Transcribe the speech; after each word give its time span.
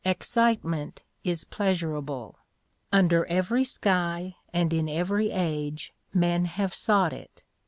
Excitement 0.03 1.03
is 1.23 1.43
pleasurable. 1.43 2.39
Under 2.91 3.23
every 3.27 3.63
sky, 3.63 4.35
and 4.51 4.73
in 4.73 4.89
every 4.89 5.29
age, 5.29 5.93
men 6.11 6.45
have 6.45 6.73
sought 6.73 7.13
it. 7.13 7.43